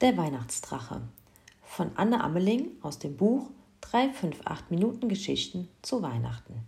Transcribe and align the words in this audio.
Der 0.00 0.16
Weihnachtsdrache 0.16 1.02
von 1.62 1.92
Anne 1.94 2.22
Ammeling 2.24 2.72
aus 2.82 2.98
dem 2.98 3.16
Buch 3.16 3.50
358 3.82 4.68
Minuten 4.68 5.08
Geschichten 5.08 5.68
zu 5.82 6.02
Weihnachten. 6.02 6.66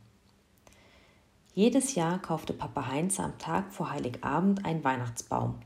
Jedes 1.53 1.97
Jahr 1.97 2.21
kaufte 2.21 2.53
Papa 2.53 2.87
Heinze 2.87 3.25
am 3.25 3.37
Tag 3.37 3.75
vor 3.75 3.91
Heiligabend 3.91 4.65
einen 4.65 4.85
Weihnachtsbaum. 4.85 5.57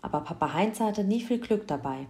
Aber 0.00 0.22
Papa 0.22 0.54
Heinze 0.54 0.82
hatte 0.82 1.04
nie 1.04 1.20
viel 1.20 1.38
Glück 1.40 1.68
dabei. 1.68 2.06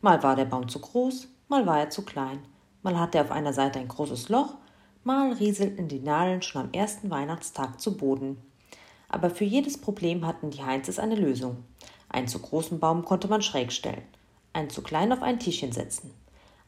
Mal 0.00 0.22
war 0.22 0.36
der 0.36 0.44
Baum 0.44 0.68
zu 0.68 0.78
groß, 0.78 1.26
mal 1.48 1.66
war 1.66 1.80
er 1.80 1.90
zu 1.90 2.04
klein, 2.04 2.38
mal 2.84 3.00
hatte 3.00 3.18
er 3.18 3.24
auf 3.24 3.32
einer 3.32 3.52
Seite 3.52 3.80
ein 3.80 3.88
großes 3.88 4.28
Loch, 4.28 4.54
mal 5.02 5.32
rieselten 5.32 5.88
die 5.88 6.00
Nadeln 6.00 6.42
schon 6.42 6.62
am 6.62 6.72
ersten 6.72 7.10
Weihnachtstag 7.10 7.80
zu 7.80 7.96
Boden. 7.96 8.40
Aber 9.08 9.28
für 9.28 9.44
jedes 9.44 9.76
Problem 9.76 10.24
hatten 10.24 10.50
die 10.50 10.62
Heinzes 10.62 11.00
eine 11.00 11.16
Lösung. 11.16 11.64
Einen 12.08 12.28
zu 12.28 12.38
großen 12.38 12.78
Baum 12.78 13.04
konnte 13.04 13.26
man 13.26 13.42
schräg 13.42 13.72
stellen 13.72 14.04
einen 14.56 14.70
zu 14.70 14.82
klein 14.82 15.12
auf 15.12 15.22
ein 15.22 15.38
Tischchen 15.38 15.72
setzen. 15.72 16.12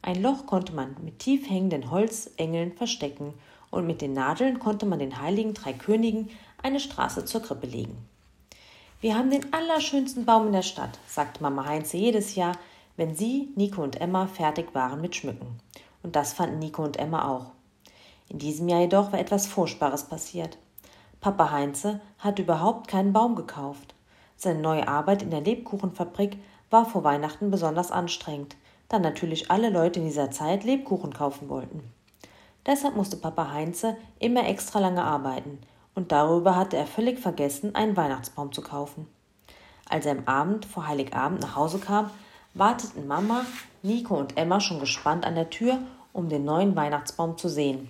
Ein 0.03 0.23
Loch 0.23 0.47
konnte 0.47 0.73
man 0.73 0.95
mit 1.03 1.19
tief 1.19 1.49
hängenden 1.49 1.91
Holzengeln 1.91 2.73
verstecken 2.73 3.35
und 3.71 3.87
mit 3.87 4.01
den 4.01 4.13
Nadeln 4.13 4.59
konnte 4.59 4.87
man 4.87 4.99
den 4.99 5.21
heiligen 5.21 5.55
drei 5.55 5.73
Königen 5.73 6.31
eine 6.63 6.81
Straße 6.81 7.25
zur 7.25 7.43
Krippe 7.43 7.67
legen. 7.67 7.97
Wir 9.01 9.17
haben 9.17 9.31
den 9.31 9.53
allerschönsten 9.53 10.25
Baum 10.25 10.47
in 10.49 10.53
der 10.53 10.63
Stadt, 10.63 10.99
sagte 11.07 11.43
Mama 11.43 11.65
Heinze 11.65 11.97
jedes 11.97 12.35
Jahr, 12.35 12.57
wenn 12.97 13.15
sie, 13.15 13.53
Nico 13.57 13.83
und 13.83 14.01
Emma 14.01 14.27
fertig 14.27 14.75
waren 14.75 15.01
mit 15.01 15.17
Schmücken. 15.17 15.61
Und 16.03 16.17
das 16.17 16.33
fanden 16.33 16.59
Nico 16.59 16.83
und 16.83 16.99
Emma 16.99 17.29
auch. 17.29 17.53
In 18.29 18.39
diesem 18.39 18.69
Jahr 18.69 18.81
jedoch 18.81 19.13
war 19.13 19.21
etwas 19.21 19.47
Furchtbares 19.47 20.05
passiert. 20.05 20.59
Papa 21.21 21.51
Heinze 21.51 22.01
hatte 22.19 22.43
überhaupt 22.43 22.89
keinen 22.89 23.13
Baum 23.13 23.35
gekauft. 23.35 23.95
Seine 24.37 24.61
neue 24.61 24.87
Arbeit 24.87 25.23
in 25.23 25.31
der 25.31 25.41
Lebkuchenfabrik 25.41 26.37
war 26.71 26.85
vor 26.87 27.05
Weihnachten 27.05 27.51
besonders 27.51 27.91
anstrengend, 27.91 28.57
da 28.89 28.99
natürlich 28.99 29.51
alle 29.51 29.71
Leute 29.71 30.01
in 30.01 30.07
dieser 30.07 30.31
Zeit 30.31 30.65
Lebkuchen 30.65 31.13
kaufen 31.13 31.49
wollten. 31.49 31.93
Deshalb 32.67 32.97
musste 32.97 33.17
Papa 33.17 33.51
Heinze 33.51 33.97
immer 34.19 34.47
extra 34.47 34.79
lange 34.79 35.05
arbeiten, 35.05 35.59
und 35.95 36.13
darüber 36.13 36.55
hatte 36.55 36.77
er 36.77 36.87
völlig 36.87 37.19
vergessen, 37.19 37.75
einen 37.75 37.97
Weihnachtsbaum 37.97 38.53
zu 38.53 38.63
kaufen. 38.63 39.09
Als 39.89 40.07
er 40.07 40.13
am 40.13 40.25
Abend 40.27 40.67
vor 40.67 40.87
Heiligabend 40.87 41.41
nach 41.41 41.57
Hause 41.57 41.79
kam, 41.79 42.11
warteten 42.55 43.07
Mama, 43.07 43.45
Nico 43.83 44.17
und 44.17 44.37
Emma 44.37 44.61
schon 44.61 44.81
gespannt 44.81 45.25
an 45.25 45.35
der 45.35 45.51
Tür, 45.51 45.79
um 46.13 46.29
den 46.29 46.45
neuen 46.45 46.77
Weihnachtsbaum 46.77 47.39
zu 47.39 47.49
sehen. 47.49 47.89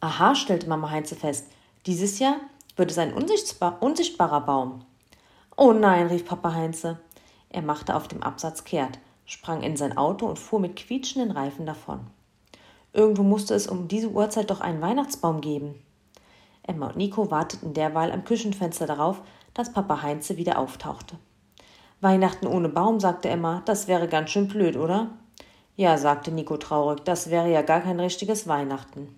Aha, 0.00 0.34
stellte 0.34 0.68
Mama 0.68 0.90
Heinze 0.90 1.14
fest, 1.14 1.46
dieses 1.86 2.18
Jahr 2.18 2.36
wird 2.76 2.90
es 2.90 2.98
ein 2.98 3.12
unsichtbar, 3.12 3.76
unsichtbarer 3.80 4.40
Baum. 4.40 4.84
Oh 5.56 5.72
nein, 5.72 6.06
rief 6.06 6.24
Papa 6.24 6.54
Heinze. 6.54 6.98
Er 7.52 7.62
machte 7.62 7.94
auf 7.94 8.08
dem 8.08 8.22
Absatz 8.22 8.64
kehrt, 8.64 8.98
sprang 9.26 9.62
in 9.62 9.76
sein 9.76 9.96
Auto 9.96 10.26
und 10.26 10.38
fuhr 10.38 10.58
mit 10.58 10.74
quietschenden 10.74 11.30
Reifen 11.30 11.66
davon. 11.66 12.00
Irgendwo 12.92 13.22
musste 13.22 13.54
es 13.54 13.66
um 13.66 13.88
diese 13.88 14.10
Uhrzeit 14.10 14.50
doch 14.50 14.60
einen 14.60 14.80
Weihnachtsbaum 14.80 15.40
geben. 15.40 15.74
Emma 16.62 16.88
und 16.88 16.96
Nico 16.96 17.30
warteten 17.30 17.74
derweil 17.74 18.10
am 18.10 18.24
Küchenfenster 18.24 18.86
darauf, 18.86 19.22
dass 19.54 19.72
Papa 19.72 20.02
Heinze 20.02 20.36
wieder 20.36 20.58
auftauchte. 20.58 21.16
Weihnachten 22.00 22.46
ohne 22.46 22.68
Baum, 22.68 23.00
sagte 23.00 23.28
Emma, 23.28 23.62
das 23.66 23.86
wäre 23.86 24.08
ganz 24.08 24.30
schön 24.30 24.48
blöd, 24.48 24.76
oder? 24.76 25.10
Ja, 25.76 25.98
sagte 25.98 26.32
Nico 26.32 26.56
traurig, 26.56 27.00
das 27.04 27.30
wäre 27.30 27.50
ja 27.50 27.62
gar 27.62 27.80
kein 27.80 28.00
richtiges 28.00 28.48
Weihnachten. 28.48 29.14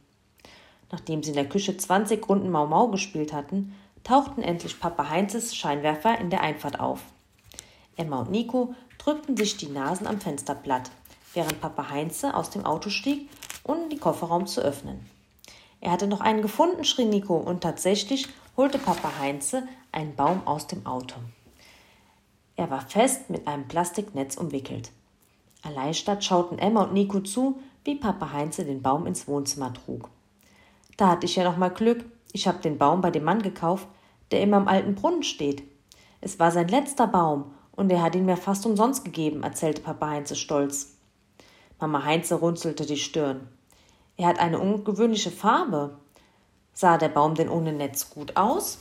Nachdem 0.90 1.22
sie 1.22 1.30
in 1.30 1.36
der 1.36 1.48
Küche 1.48 1.76
zwanzig 1.76 2.28
Runden 2.28 2.50
Mau 2.50 2.66
Mau 2.66 2.88
gespielt 2.88 3.32
hatten, 3.32 3.74
tauchten 4.02 4.42
endlich 4.42 4.78
Papa 4.78 5.08
Heinzes 5.08 5.56
Scheinwerfer 5.56 6.18
in 6.18 6.30
der 6.30 6.42
Einfahrt 6.42 6.78
auf. 6.78 7.00
Emma 7.96 8.20
und 8.20 8.30
Nico 8.30 8.74
drückten 8.98 9.36
sich 9.36 9.56
die 9.56 9.68
Nasen 9.68 10.06
am 10.06 10.20
Fensterblatt, 10.20 10.90
während 11.32 11.60
Papa 11.60 11.90
Heinze 11.90 12.34
aus 12.34 12.50
dem 12.50 12.64
Auto 12.64 12.90
stieg, 12.90 13.28
um 13.62 13.88
den 13.88 14.00
Kofferraum 14.00 14.46
zu 14.46 14.60
öffnen. 14.60 15.04
Er 15.80 15.92
hatte 15.92 16.06
noch 16.06 16.20
einen 16.20 16.42
gefunden, 16.42 16.84
schrie 16.84 17.04
Nico, 17.04 17.36
und 17.36 17.62
tatsächlich 17.62 18.28
holte 18.56 18.78
Papa 18.78 19.18
Heinze 19.18 19.64
einen 19.92 20.14
Baum 20.16 20.46
aus 20.46 20.66
dem 20.66 20.86
Auto. 20.86 21.16
Er 22.56 22.70
war 22.70 22.80
fest 22.80 23.30
mit 23.30 23.46
einem 23.46 23.68
Plastiknetz 23.68 24.36
umwickelt. 24.36 24.90
Erleichtert 25.62 26.24
schauten 26.24 26.58
Emma 26.58 26.84
und 26.84 26.92
Nico 26.92 27.20
zu, 27.20 27.60
wie 27.84 27.96
Papa 27.96 28.32
Heinze 28.32 28.64
den 28.64 28.82
Baum 28.82 29.06
ins 29.06 29.26
Wohnzimmer 29.26 29.72
trug. 29.74 30.08
Da 30.96 31.08
hatte 31.08 31.26
ich 31.26 31.36
ja 31.36 31.44
noch 31.44 31.56
mal 31.56 31.70
Glück. 31.70 32.04
Ich 32.32 32.46
habe 32.46 32.58
den 32.58 32.78
Baum 32.78 33.00
bei 33.00 33.10
dem 33.10 33.24
Mann 33.24 33.42
gekauft, 33.42 33.86
der 34.30 34.40
immer 34.40 34.56
am 34.56 34.68
alten 34.68 34.94
Brunnen 34.94 35.22
steht. 35.22 35.62
Es 36.20 36.38
war 36.38 36.50
sein 36.50 36.68
letzter 36.68 37.06
Baum 37.06 37.52
und 37.76 37.90
er 37.90 38.02
hat 38.02 38.14
ihn 38.14 38.26
mir 38.26 38.36
fast 38.36 38.66
umsonst 38.66 39.04
gegeben, 39.04 39.42
erzählte 39.42 39.82
Papa 39.82 40.08
Heinze 40.08 40.36
stolz. 40.36 40.96
Mama 41.80 42.04
Heinze 42.04 42.36
runzelte 42.36 42.86
die 42.86 42.96
Stirn. 42.96 43.48
Er 44.16 44.28
hat 44.28 44.38
eine 44.38 44.60
ungewöhnliche 44.60 45.30
Farbe. 45.30 45.98
Sah 46.72 46.98
der 46.98 47.08
Baum 47.08 47.34
denn 47.34 47.48
ohne 47.48 47.72
Netz 47.72 48.10
gut 48.10 48.36
aus? 48.36 48.78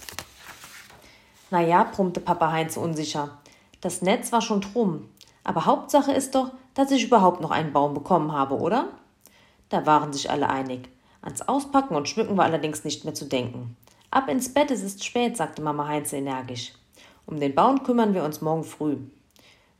Na 1.50 1.62
ja, 1.62 1.84
brummte 1.84 2.20
Papa 2.20 2.52
Heinze 2.52 2.80
unsicher. 2.80 3.38
Das 3.81 4.02
Netz 4.02 4.31
war 4.31 4.42
schon 4.42 4.62
drum. 4.62 5.10
Aber 5.44 5.66
Hauptsache 5.66 6.12
ist 6.12 6.36
doch, 6.36 6.52
dass 6.74 6.92
ich 6.92 7.04
überhaupt 7.04 7.42
noch 7.42 7.52
einen 7.52 7.74
Baum 7.74 7.94
bekommen 7.94 8.31
habe, 8.31 8.58
oder? 8.58 8.88
Da 9.70 9.86
waren 9.86 10.14
sich 10.14 10.30
alle 10.30 10.50
einig. 10.50 10.90
Ans 11.22 11.42
Auspacken 11.42 11.96
und 11.96 12.08
Schmücken 12.08 12.38
war 12.38 12.46
allerdings 12.46 12.84
nicht 12.84 13.06
mehr 13.06 13.14
zu 13.14 13.25
denken. 13.25 13.75
Ab 14.12 14.30
ins 14.30 14.54
Bett, 14.54 14.72
es 14.72 14.84
ist 14.84 15.04
spät, 15.04 15.36
sagte 15.36 15.62
Mama 15.62 15.88
Heinze 15.88 16.18
energisch. 16.18 16.74
Um 17.26 17.40
den 17.40 17.56
Baum 17.56 17.84
kümmern 17.84 18.14
wir 18.14 18.24
uns 18.24 18.42
morgen 18.42 18.64
früh. 18.64 18.98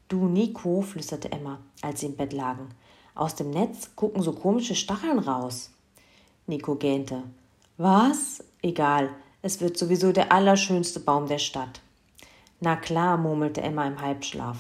Du, 0.08 0.28
Nico, 0.28 0.82
flüsterte 0.82 1.32
Emma, 1.32 1.60
als 1.82 2.00
sie 2.00 2.08
im 2.08 2.16
Bett 2.16 2.34
lagen. 2.34 2.70
Aus 3.16 3.36
dem 3.36 3.50
Netz 3.50 3.92
gucken 3.96 4.22
so 4.22 4.34
komische 4.34 4.76
Stacheln 4.76 5.20
raus. 5.20 5.72
Nico 6.48 6.76
gähnte. 6.76 7.24
Was? 7.78 8.44
Egal, 8.62 9.10
es 9.42 9.60
wird 9.60 9.78
sowieso 9.78 10.12
der 10.12 10.32
allerschönste 10.32 11.00
Baum 11.00 11.28
der 11.28 11.40
Stadt. 11.40 11.82
Na 12.60 12.76
klar, 12.76 13.18
murmelte 13.18 13.62
Emma 13.62 13.86
im 13.86 14.02
Halbschlaf. 14.02 14.58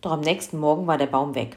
Doch 0.00 0.12
am 0.12 0.20
nächsten 0.20 0.58
Morgen 0.58 0.86
war 0.86 0.98
der 0.98 1.06
Baum 1.06 1.34
weg. 1.34 1.56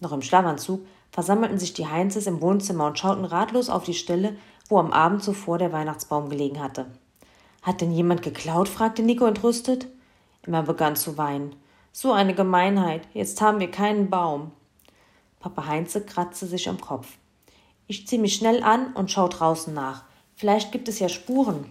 Noch 0.00 0.12
im 0.12 0.22
Schlafanzug 0.22 0.80
versammelten 1.12 1.58
sich 1.58 1.72
die 1.72 1.86
Heinzes 1.86 2.26
im 2.26 2.40
Wohnzimmer 2.40 2.86
und 2.86 2.98
schauten 2.98 3.24
ratlos 3.24 3.68
auf 3.68 3.84
die 3.84 3.94
Stelle, 3.94 4.36
wo 4.68 4.78
am 4.78 4.92
Abend 4.92 5.22
zuvor 5.22 5.58
der 5.58 5.72
Weihnachtsbaum 5.72 6.28
gelegen 6.30 6.60
hatte. 6.60 6.86
Hat 7.62 7.80
denn 7.80 7.92
jemand 7.92 8.22
geklaut? 8.22 8.68
fragte 8.68 9.02
Nico 9.02 9.24
entrüstet. 9.24 9.86
Emma 10.42 10.62
begann 10.62 10.96
zu 10.96 11.16
weinen. 11.16 11.54
So 11.92 12.12
eine 12.12 12.34
Gemeinheit. 12.34 13.02
Jetzt 13.14 13.40
haben 13.40 13.60
wir 13.60 13.70
keinen 13.70 14.10
Baum. 14.10 14.50
Papa 15.38 15.66
Heinze 15.66 16.04
kratzte 16.04 16.46
sich 16.46 16.68
am 16.68 16.80
Kopf. 16.80 17.06
Ich 17.86 18.06
zieh 18.06 18.18
mich 18.18 18.34
schnell 18.34 18.62
an 18.62 18.92
und 18.94 19.10
schau 19.10 19.28
draußen 19.28 19.72
nach. 19.72 20.04
Vielleicht 20.34 20.72
gibt 20.72 20.88
es 20.88 20.98
ja 20.98 21.08
Spuren. 21.08 21.66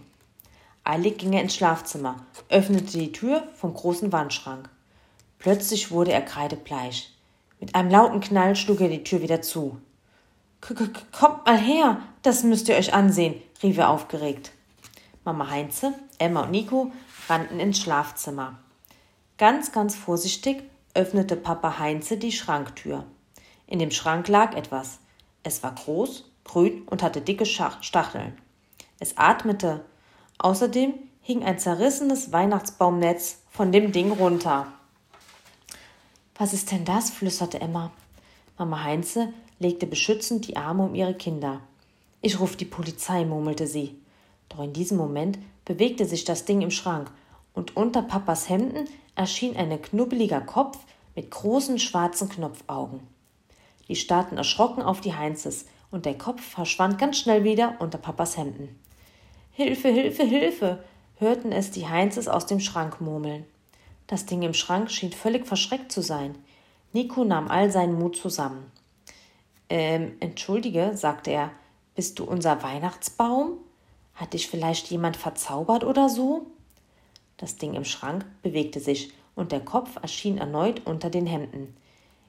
Eilig 0.84 1.18
ging 1.18 1.32
er 1.32 1.42
ins 1.42 1.54
Schlafzimmer, 1.54 2.16
öffnete 2.48 2.98
die 2.98 3.12
Tür 3.12 3.44
vom 3.54 3.74
großen 3.74 4.12
Wandschrank. 4.12 4.68
Plötzlich 5.38 5.90
wurde 5.90 6.12
er 6.12 6.22
kreidebleich. 6.22 7.12
Mit 7.60 7.74
einem 7.74 7.90
lauten 7.90 8.20
Knall 8.20 8.56
schlug 8.56 8.80
er 8.80 8.88
die 8.88 9.04
Tür 9.04 9.22
wieder 9.22 9.42
zu. 9.42 9.78
Kommt 10.60 11.44
mal 11.44 11.58
her, 11.58 12.00
das 12.22 12.44
müsst 12.44 12.68
ihr 12.68 12.76
euch 12.76 12.94
ansehen, 12.94 13.34
rief 13.62 13.78
er 13.78 13.90
aufgeregt. 13.90 14.51
Mama 15.24 15.48
Heinze, 15.50 15.94
Emma 16.18 16.42
und 16.42 16.50
Nico 16.50 16.90
rannten 17.28 17.60
ins 17.60 17.78
Schlafzimmer. 17.78 18.58
Ganz, 19.38 19.72
ganz 19.72 19.94
vorsichtig 19.94 20.64
öffnete 20.94 21.36
Papa 21.36 21.78
Heinze 21.78 22.16
die 22.16 22.32
Schranktür. 22.32 23.04
In 23.66 23.78
dem 23.78 23.90
Schrank 23.90 24.28
lag 24.28 24.54
etwas. 24.54 24.98
Es 25.42 25.62
war 25.62 25.74
groß, 25.74 26.30
grün 26.44 26.82
und 26.86 27.02
hatte 27.02 27.20
dicke 27.20 27.46
Stacheln. 27.46 28.36
Es 28.98 29.16
atmete. 29.16 29.84
Außerdem 30.38 30.94
hing 31.20 31.44
ein 31.44 31.58
zerrissenes 31.58 32.32
Weihnachtsbaumnetz 32.32 33.38
von 33.50 33.72
dem 33.72 33.92
Ding 33.92 34.10
runter. 34.12 34.66
Was 36.36 36.52
ist 36.52 36.72
denn 36.72 36.84
das? 36.84 37.10
flüsterte 37.10 37.60
Emma. 37.60 37.92
Mama 38.58 38.82
Heinze 38.82 39.32
legte 39.58 39.86
beschützend 39.86 40.48
die 40.48 40.56
Arme 40.56 40.84
um 40.84 40.94
ihre 40.94 41.14
Kinder. 41.14 41.60
Ich 42.20 42.40
ruf 42.40 42.56
die 42.56 42.64
Polizei, 42.64 43.24
murmelte 43.24 43.66
sie. 43.66 44.01
Doch 44.52 44.62
in 44.62 44.72
diesem 44.72 44.98
Moment 44.98 45.38
bewegte 45.64 46.04
sich 46.04 46.24
das 46.24 46.44
Ding 46.44 46.60
im 46.60 46.70
Schrank, 46.70 47.10
und 47.54 47.76
unter 47.76 48.02
Papas 48.02 48.48
Hemden 48.48 48.88
erschien 49.14 49.56
ein 49.56 49.80
knubbeliger 49.80 50.40
Kopf 50.40 50.78
mit 51.14 51.30
großen 51.30 51.78
schwarzen 51.78 52.28
Knopfaugen. 52.28 53.00
Die 53.88 53.96
starrten 53.96 54.38
erschrocken 54.38 54.82
auf 54.82 55.00
die 55.00 55.14
Heinzes, 55.14 55.66
und 55.90 56.06
der 56.06 56.16
Kopf 56.16 56.42
verschwand 56.42 56.98
ganz 56.98 57.18
schnell 57.18 57.44
wieder 57.44 57.76
unter 57.78 57.98
Papas 57.98 58.36
Hemden. 58.36 58.78
Hilfe, 59.52 59.88
Hilfe, 59.88 60.24
Hilfe! 60.24 60.84
hörten 61.18 61.52
es 61.52 61.70
die 61.70 61.86
Heinzes 61.86 62.26
aus 62.26 62.46
dem 62.46 62.58
Schrank 62.58 63.00
murmeln. 63.00 63.44
Das 64.06 64.26
Ding 64.26 64.42
im 64.42 64.54
Schrank 64.54 64.90
schien 64.90 65.12
völlig 65.12 65.46
verschreckt 65.46 65.92
zu 65.92 66.02
sein. 66.02 66.34
Nico 66.92 67.24
nahm 67.24 67.48
all 67.48 67.70
seinen 67.70 67.98
Mut 67.98 68.16
zusammen. 68.16 68.70
Ähm, 69.68 70.16
entschuldige, 70.20 70.96
sagte 70.96 71.30
er, 71.30 71.50
bist 71.94 72.18
du 72.18 72.24
unser 72.24 72.62
Weihnachtsbaum? 72.62 73.58
Hat 74.14 74.34
dich 74.34 74.48
vielleicht 74.48 74.90
jemand 74.90 75.16
verzaubert 75.16 75.84
oder 75.84 76.08
so? 76.08 76.46
Das 77.36 77.56
Ding 77.56 77.74
im 77.74 77.84
Schrank 77.84 78.24
bewegte 78.42 78.80
sich 78.80 79.12
und 79.34 79.52
der 79.52 79.60
Kopf 79.60 79.96
erschien 80.00 80.38
erneut 80.38 80.82
unter 80.84 81.10
den 81.10 81.26
Hemden. 81.26 81.74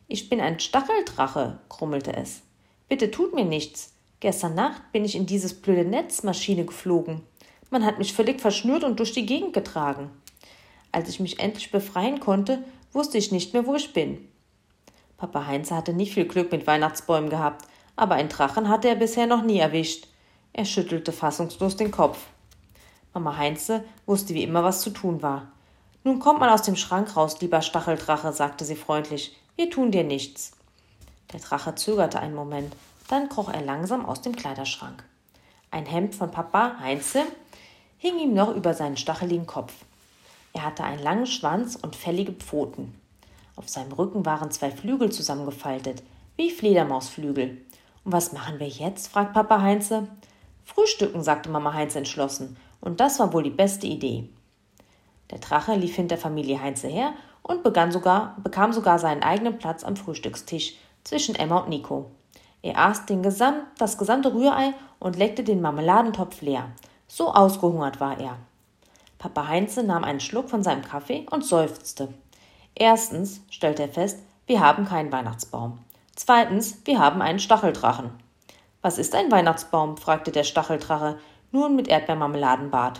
Ich 0.07 0.30
bin 0.30 0.41
ein 0.41 0.59
Stacheldrache, 0.59 1.59
grummelte 1.69 2.15
es. 2.15 2.41
Bitte 2.88 3.12
tut 3.12 3.33
mir 3.33 3.45
nichts. 3.45 3.94
Gestern 4.19 4.56
Nacht 4.56 4.91
bin 4.91 5.03
ich 5.03 5.15
in 5.15 5.25
dieses 5.25 5.53
blöde 5.53 5.85
Netzmaschine 5.85 6.65
geflogen. 6.65 7.21
Man 7.69 7.83
hat 7.83 7.97
mich 7.97 8.13
völlig 8.13 8.39
verschnürt 8.39 8.83
und 8.83 9.00
durch 9.00 9.12
die 9.12 9.25
Gegend 9.25 9.53
getragen. 9.53 10.12
Als 10.91 11.09
ich 11.09 11.19
mich 11.19 11.39
endlich 11.39 11.71
befreien 11.71 12.19
konnte, 12.19 12.63
wusste 12.91 13.18
ich 13.18 13.31
nicht 13.31 13.53
mehr, 13.53 13.65
wo 13.65 13.75
ich 13.75 13.94
bin. 13.94 14.27
Papa 15.18 15.47
Heinze 15.47 15.75
hatte 15.75 15.94
nicht 15.94 16.13
viel 16.13 16.25
Glück 16.25 16.51
mit 16.51 16.68
Weihnachtsbäumen 16.68 17.30
gehabt, 17.30 17.68
aber 17.95 18.15
einen 18.15 18.30
Drachen 18.30 18.69
hatte 18.69 18.89
er 18.89 18.95
bisher 18.95 19.25
noch 19.25 19.44
nie 19.44 19.57
erwischt. 19.57 20.07
Er 20.53 20.65
schüttelte 20.65 21.11
fassungslos 21.11 21.75
den 21.75 21.89
Kopf. 21.91 22.19
Mama 23.13 23.38
Heinze 23.38 23.83
wusste 24.05 24.33
wie 24.35 24.44
immer, 24.44 24.63
was 24.63 24.81
zu 24.81 24.91
tun 24.91 25.21
war. 25.21 25.51
Nun 26.03 26.19
kommt 26.19 26.39
mal 26.39 26.50
aus 26.50 26.61
dem 26.61 26.75
Schrank 26.75 27.15
raus, 27.15 27.41
lieber 27.41 27.61
Stacheldrache, 27.61 28.31
sagte 28.33 28.63
sie 28.63 28.75
freundlich. 28.75 29.35
Wir 29.55 29.69
tun 29.69 29.91
dir 29.91 30.03
nichts. 30.03 30.51
Der 31.31 31.39
Drache 31.39 31.73
zögerte 31.75 32.19
einen 32.19 32.35
Moment, 32.35 32.75
dann 33.07 33.29
kroch 33.29 33.50
er 33.50 33.61
langsam 33.61 34.05
aus 34.05 34.21
dem 34.21 34.35
Kleiderschrank. 34.35 35.03
Ein 35.71 35.88
Hemd 35.88 36.13
von 36.13 36.29
Papa 36.29 36.77
Heinze 36.79 37.23
hing 37.97 38.19
ihm 38.19 38.33
noch 38.33 38.56
über 38.56 38.75
seinen 38.75 38.97
stacheligen 38.97 39.47
Kopf. 39.47 39.73
Er 40.53 40.65
hatte 40.65 40.83
einen 40.83 41.01
langen 41.01 41.25
Schwanz 41.25 41.75
und 41.75 41.95
fällige 41.95 42.33
Pfoten. 42.33 42.94
Auf 43.56 43.69
seinem 43.69 43.91
Rücken 43.91 44.25
waren 44.25 44.51
zwei 44.51 44.69
Flügel 44.69 45.11
zusammengefaltet, 45.11 46.03
wie 46.35 46.51
Fledermausflügel. 46.51 47.61
Und 48.03 48.11
was 48.11 48.33
machen 48.33 48.59
wir 48.59 48.67
jetzt? 48.67 49.07
fragt 49.07 49.33
Papa 49.33 49.61
Heinze. 49.61 50.07
Frühstücken, 50.63 51.24
sagte 51.24 51.50
Mama 51.50 51.74
Heinze 51.74 51.98
entschlossen, 52.00 52.57
und 52.81 53.00
das 53.00 53.19
war 53.19 53.33
wohl 53.33 53.44
die 53.44 53.50
beste 53.50 53.88
Idee. 53.88 54.30
Der 55.31 55.39
Drache 55.39 55.75
lief 55.75 55.95
hinter 55.95 56.18
Familie 56.18 56.62
Heinze 56.62 56.88
her 56.88 57.13
und 57.42 57.63
begann 57.63 57.92
sogar, 57.92 58.38
bekam 58.44 58.74
sogar 58.74 59.00
seinen 59.00 59.24
eigenen 59.24 59.57
Platz 59.57 59.83
am 59.83 59.95
Frühstückstisch 59.95 60.75
zwischen 61.04 61.36
Emma 61.36 61.60
und 61.60 61.69
Nico. 61.69 62.12
Er 62.62 62.77
aß 62.77 63.06
den 63.06 63.24
Gesamt, 63.24 63.63
das 63.77 63.98
gesamte 63.98 64.33
Rührei 64.33 64.74
und 65.00 65.18
leckte 65.18 65.44
den 65.44 65.62
Marmeladentopf 65.62 66.42
leer. 66.42 66.71
So 67.07 67.33
ausgehungert 67.33 68.00
war 68.00 68.19
er. 68.19 68.38
Papa 69.19 69.48
Heinze 69.48 69.83
nahm 69.83 70.04
einen 70.04 70.19
Schluck 70.19 70.50
von 70.50 70.63
seinem 70.63 70.81
Kaffee 70.81 71.25
und 71.30 71.45
seufzte. 71.45 72.13
Erstens 72.75 73.42
stellte 73.50 73.83
er 73.83 73.89
fest, 73.89 74.19
wir 74.48 74.59
haben 74.59 74.86
keinen 74.86 75.12
Weihnachtsbaum. 75.12 75.80
Zweitens, 76.16 76.80
wir 76.86 77.00
haben 77.00 77.21
einen 77.21 77.39
Stacheldrachen. 77.39 78.12
Was 78.83 78.97
ist 78.97 79.15
ein 79.15 79.31
Weihnachtsbaum? 79.31 79.95
fragte 79.95 80.33
der 80.33 80.44
Stacheldrache, 80.44 81.18
nun 81.53 81.74
mit 81.74 81.88
Erdbeermarmeladenbart. 81.88 83.00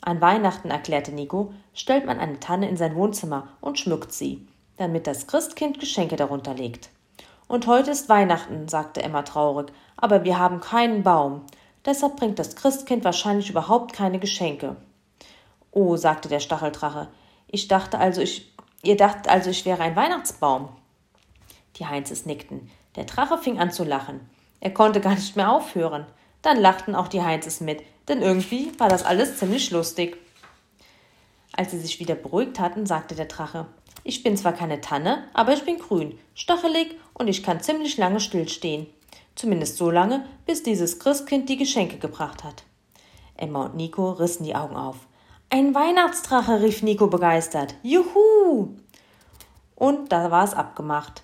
An 0.00 0.20
Weihnachten, 0.20 0.68
erklärte 0.68 1.12
Nico, 1.12 1.54
stellt 1.74 2.06
man 2.06 2.18
eine 2.18 2.40
Tanne 2.40 2.68
in 2.68 2.76
sein 2.76 2.96
Wohnzimmer 2.96 3.46
und 3.60 3.78
schmückt 3.78 4.12
sie, 4.12 4.48
damit 4.78 5.06
das 5.06 5.28
Christkind 5.28 5.78
Geschenke 5.78 6.16
darunter 6.16 6.54
legt. 6.54 6.90
Und 7.46 7.68
heute 7.68 7.92
ist 7.92 8.08
Weihnachten, 8.08 8.66
sagte 8.66 9.00
Emma 9.00 9.22
traurig, 9.22 9.68
aber 9.96 10.24
wir 10.24 10.40
haben 10.40 10.60
keinen 10.60 11.04
Baum. 11.04 11.42
Deshalb 11.84 12.16
bringt 12.16 12.40
das 12.40 12.56
Christkind 12.56 13.04
wahrscheinlich 13.04 13.48
überhaupt 13.48 13.92
keine 13.92 14.18
Geschenke. 14.18 14.74
Oh, 15.70 15.94
sagte 15.94 16.28
der 16.28 16.40
Stacheldrache, 16.40 17.06
ich 17.46 17.68
dachte 17.68 18.00
also, 18.00 18.20
ich, 18.20 18.52
ihr 18.82 18.96
dachtet 18.96 19.28
also, 19.28 19.50
ich 19.50 19.64
wäre 19.66 19.84
ein 19.84 19.94
Weihnachtsbaum. 19.94 20.68
Die 21.76 21.86
Heinzes 21.86 22.26
nickten. 22.26 22.72
Der 22.96 23.04
Drache 23.04 23.38
fing 23.38 23.60
an 23.60 23.70
zu 23.70 23.84
lachen. 23.84 24.28
Er 24.66 24.74
konnte 24.74 25.00
gar 25.00 25.14
nicht 25.14 25.36
mehr 25.36 25.52
aufhören. 25.52 26.06
Dann 26.42 26.60
lachten 26.60 26.96
auch 26.96 27.06
die 27.06 27.22
Heinzes 27.22 27.60
mit, 27.60 27.84
denn 28.08 28.20
irgendwie 28.20 28.72
war 28.78 28.88
das 28.88 29.04
alles 29.04 29.38
ziemlich 29.38 29.70
lustig. 29.70 30.16
Als 31.52 31.70
sie 31.70 31.78
sich 31.78 32.00
wieder 32.00 32.16
beruhigt 32.16 32.58
hatten, 32.58 32.84
sagte 32.84 33.14
der 33.14 33.26
Drache 33.26 33.66
Ich 34.02 34.24
bin 34.24 34.36
zwar 34.36 34.54
keine 34.54 34.80
Tanne, 34.80 35.22
aber 35.34 35.52
ich 35.52 35.64
bin 35.64 35.78
grün, 35.78 36.18
stachelig 36.34 36.96
und 37.14 37.28
ich 37.28 37.44
kann 37.44 37.60
ziemlich 37.60 37.96
lange 37.96 38.18
stillstehen. 38.18 38.88
Zumindest 39.36 39.76
so 39.76 39.88
lange, 39.88 40.26
bis 40.46 40.64
dieses 40.64 40.98
Christkind 40.98 41.48
die 41.48 41.58
Geschenke 41.58 41.98
gebracht 41.98 42.42
hat. 42.42 42.64
Emma 43.36 43.66
und 43.66 43.76
Nico 43.76 44.10
rissen 44.10 44.42
die 44.42 44.56
Augen 44.56 44.74
auf. 44.74 44.96
Ein 45.48 45.76
Weihnachtsdrache, 45.76 46.60
rief 46.60 46.82
Nico 46.82 47.06
begeistert. 47.06 47.76
Juhu! 47.84 48.74
Und 49.76 50.10
da 50.10 50.32
war 50.32 50.42
es 50.42 50.54
abgemacht. 50.54 51.22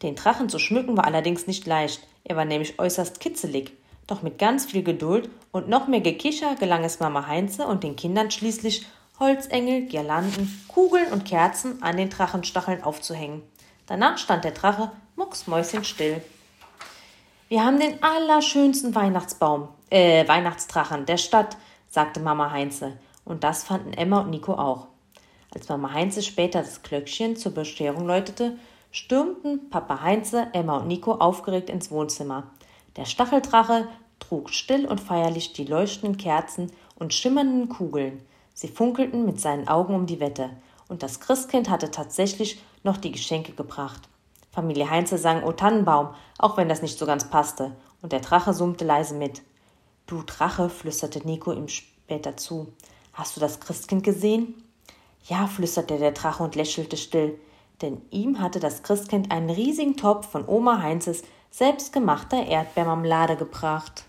Den 0.00 0.14
Drachen 0.14 0.48
zu 0.48 0.58
schmücken 0.58 0.96
war 0.96 1.04
allerdings 1.04 1.46
nicht 1.46 1.66
leicht, 1.66 2.08
er 2.28 2.36
war 2.36 2.44
nämlich 2.44 2.78
äußerst 2.78 3.20
kitzelig. 3.20 3.72
Doch 4.06 4.22
mit 4.22 4.38
ganz 4.38 4.66
viel 4.66 4.82
Geduld 4.82 5.28
und 5.52 5.68
noch 5.68 5.88
mehr 5.88 6.00
Gekicher 6.00 6.54
gelang 6.54 6.84
es 6.84 7.00
Mama 7.00 7.26
Heinze 7.26 7.66
und 7.66 7.82
den 7.82 7.96
Kindern 7.96 8.30
schließlich, 8.30 8.86
Holzengel, 9.18 9.86
Girlanden, 9.86 10.64
Kugeln 10.68 11.12
und 11.12 11.24
Kerzen 11.24 11.82
an 11.82 11.96
den 11.96 12.08
Drachenstacheln 12.08 12.82
aufzuhängen. 12.84 13.42
Danach 13.86 14.16
stand 14.16 14.44
der 14.44 14.52
Drache 14.52 14.92
mucksmäuschenstill. 15.16 16.22
Wir 17.48 17.64
haben 17.64 17.80
den 17.80 18.02
allerschönsten 18.02 18.94
Weihnachtsbaum, 18.94 19.68
äh, 19.90 20.28
Weihnachtsdrachen 20.28 21.06
der 21.06 21.16
Stadt, 21.16 21.56
sagte 21.88 22.20
Mama 22.20 22.50
Heinze. 22.50 22.98
Und 23.24 23.42
das 23.42 23.64
fanden 23.64 23.92
Emma 23.94 24.20
und 24.20 24.30
Nico 24.30 24.52
auch. 24.52 24.88
Als 25.54 25.68
Mama 25.68 25.92
Heinze 25.92 26.22
später 26.22 26.60
das 26.60 26.82
Glöckchen 26.82 27.36
zur 27.36 27.52
Bescherung 27.52 28.06
läutete, 28.06 28.58
stürmten 28.90 29.70
Papa 29.70 30.00
Heinze, 30.02 30.48
Emma 30.52 30.78
und 30.78 30.88
Nico 30.88 31.12
aufgeregt 31.12 31.70
ins 31.70 31.90
Wohnzimmer. 31.90 32.50
Der 32.96 33.04
Stacheldrache 33.04 33.88
trug 34.18 34.50
still 34.50 34.86
und 34.86 35.00
feierlich 35.00 35.52
die 35.52 35.64
leuchtenden 35.64 36.16
Kerzen 36.16 36.72
und 36.96 37.14
schimmernden 37.14 37.68
Kugeln. 37.68 38.22
Sie 38.54 38.68
funkelten 38.68 39.24
mit 39.24 39.40
seinen 39.40 39.68
Augen 39.68 39.94
um 39.94 40.06
die 40.06 40.20
Wette, 40.20 40.50
und 40.88 41.02
das 41.02 41.20
Christkind 41.20 41.68
hatte 41.68 41.90
tatsächlich 41.90 42.60
noch 42.82 42.96
die 42.96 43.12
Geschenke 43.12 43.52
gebracht. 43.52 44.08
Familie 44.50 44.90
Heinze 44.90 45.18
sang 45.18 45.44
O 45.44 45.52
Tannenbaum, 45.52 46.08
auch 46.38 46.56
wenn 46.56 46.68
das 46.68 46.82
nicht 46.82 46.98
so 46.98 47.06
ganz 47.06 47.28
passte, 47.28 47.76
und 48.02 48.12
der 48.12 48.20
Drache 48.20 48.54
summte 48.54 48.84
leise 48.84 49.14
mit. 49.14 49.42
Du 50.06 50.22
Drache, 50.22 50.70
flüsterte 50.70 51.24
Nico 51.26 51.52
ihm 51.52 51.68
später 51.68 52.36
zu. 52.36 52.72
Hast 53.12 53.36
du 53.36 53.40
das 53.40 53.60
Christkind 53.60 54.02
gesehen? 54.02 54.54
Ja, 55.24 55.46
flüsterte 55.46 55.98
der 55.98 56.12
Drache 56.12 56.42
und 56.42 56.54
lächelte 56.54 56.96
still 56.96 57.38
denn 57.82 58.02
ihm 58.10 58.40
hatte 58.40 58.60
das 58.60 58.82
Christkind 58.82 59.30
einen 59.30 59.50
riesigen 59.50 59.96
Topf 59.96 60.28
von 60.28 60.46
Oma 60.46 60.82
Heinzes 60.82 61.22
selbstgemachter 61.50 62.46
Erdbeermarmelade 62.46 63.36
gebracht. 63.36 64.04